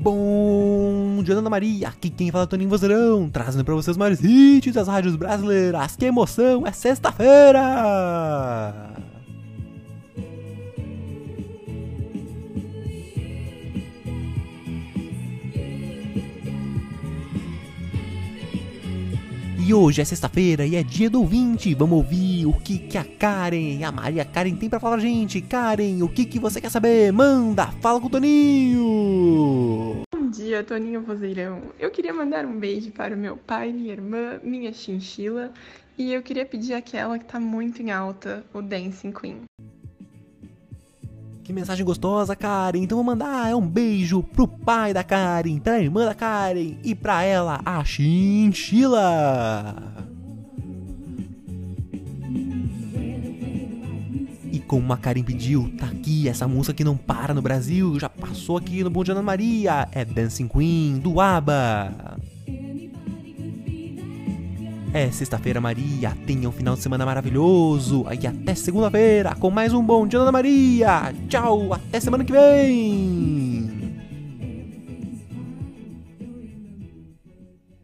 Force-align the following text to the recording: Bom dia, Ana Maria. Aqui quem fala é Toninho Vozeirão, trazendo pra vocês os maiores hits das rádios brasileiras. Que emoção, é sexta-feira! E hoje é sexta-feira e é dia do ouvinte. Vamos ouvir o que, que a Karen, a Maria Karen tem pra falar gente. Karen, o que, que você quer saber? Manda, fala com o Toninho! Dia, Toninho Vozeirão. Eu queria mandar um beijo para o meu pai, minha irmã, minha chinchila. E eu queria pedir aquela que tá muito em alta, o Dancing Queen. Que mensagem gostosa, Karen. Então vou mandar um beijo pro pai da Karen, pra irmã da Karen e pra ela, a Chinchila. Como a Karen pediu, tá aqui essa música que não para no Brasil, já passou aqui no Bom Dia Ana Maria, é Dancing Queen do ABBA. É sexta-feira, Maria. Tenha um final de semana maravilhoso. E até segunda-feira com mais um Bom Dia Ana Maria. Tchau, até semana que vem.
Bom 0.00 1.22
dia, 1.22 1.34
Ana 1.34 1.50
Maria. 1.50 1.88
Aqui 1.88 2.08
quem 2.08 2.30
fala 2.30 2.44
é 2.44 2.46
Toninho 2.46 2.70
Vozeirão, 2.70 3.28
trazendo 3.28 3.66
pra 3.66 3.74
vocês 3.74 3.94
os 3.94 3.98
maiores 3.98 4.24
hits 4.24 4.72
das 4.72 4.88
rádios 4.88 5.14
brasileiras. 5.14 5.94
Que 5.94 6.06
emoção, 6.06 6.66
é 6.66 6.72
sexta-feira! 6.72 7.60
E 19.58 19.74
hoje 19.74 20.00
é 20.00 20.04
sexta-feira 20.04 20.66
e 20.66 20.74
é 20.74 20.82
dia 20.82 21.08
do 21.08 21.20
ouvinte. 21.20 21.74
Vamos 21.74 21.98
ouvir 21.98 22.44
o 22.46 22.52
que, 22.54 22.76
que 22.78 22.98
a 22.98 23.04
Karen, 23.04 23.84
a 23.84 23.92
Maria 23.92 24.24
Karen 24.24 24.56
tem 24.56 24.68
pra 24.68 24.80
falar 24.80 24.98
gente. 24.98 25.40
Karen, 25.42 26.02
o 26.02 26.08
que, 26.08 26.24
que 26.24 26.40
você 26.40 26.60
quer 26.60 26.70
saber? 26.70 27.12
Manda, 27.12 27.66
fala 27.80 28.00
com 28.00 28.06
o 28.08 28.10
Toninho! 28.10 29.69
Dia, 30.60 30.64
Toninho 30.64 31.00
Vozeirão. 31.00 31.62
Eu 31.78 31.90
queria 31.90 32.12
mandar 32.12 32.44
um 32.44 32.58
beijo 32.58 32.90
para 32.90 33.14
o 33.14 33.18
meu 33.18 33.34
pai, 33.36 33.72
minha 33.72 33.92
irmã, 33.92 34.38
minha 34.42 34.70
chinchila. 34.72 35.50
E 35.96 36.12
eu 36.12 36.22
queria 36.22 36.44
pedir 36.44 36.74
aquela 36.74 37.18
que 37.18 37.24
tá 37.24 37.40
muito 37.40 37.80
em 37.80 37.90
alta, 37.90 38.44
o 38.52 38.60
Dancing 38.60 39.10
Queen. 39.10 39.44
Que 41.42 41.52
mensagem 41.52 41.84
gostosa, 41.84 42.36
Karen. 42.36 42.80
Então 42.80 42.96
vou 42.96 43.04
mandar 43.04 43.54
um 43.56 43.66
beijo 43.66 44.22
pro 44.22 44.46
pai 44.46 44.92
da 44.92 45.02
Karen, 45.02 45.58
pra 45.58 45.80
irmã 45.80 46.04
da 46.04 46.14
Karen 46.14 46.76
e 46.84 46.94
pra 46.94 47.22
ela, 47.22 47.60
a 47.64 47.82
Chinchila. 47.82 49.00
Como 54.70 54.92
a 54.92 54.96
Karen 54.96 55.24
pediu, 55.24 55.68
tá 55.76 55.86
aqui 55.86 56.28
essa 56.28 56.46
música 56.46 56.72
que 56.72 56.84
não 56.84 56.96
para 56.96 57.34
no 57.34 57.42
Brasil, 57.42 57.98
já 57.98 58.08
passou 58.08 58.56
aqui 58.56 58.84
no 58.84 58.88
Bom 58.88 59.02
Dia 59.02 59.14
Ana 59.14 59.20
Maria, 59.20 59.88
é 59.90 60.04
Dancing 60.04 60.46
Queen 60.46 61.00
do 61.00 61.20
ABBA. 61.20 62.20
É 64.94 65.10
sexta-feira, 65.10 65.60
Maria. 65.60 66.16
Tenha 66.24 66.48
um 66.48 66.52
final 66.52 66.76
de 66.76 66.82
semana 66.82 67.04
maravilhoso. 67.04 68.06
E 68.20 68.24
até 68.24 68.54
segunda-feira 68.54 69.34
com 69.34 69.50
mais 69.50 69.72
um 69.72 69.82
Bom 69.82 70.06
Dia 70.06 70.20
Ana 70.20 70.30
Maria. 70.30 71.12
Tchau, 71.28 71.72
até 71.72 71.98
semana 71.98 72.24
que 72.24 72.30
vem. 72.30 73.59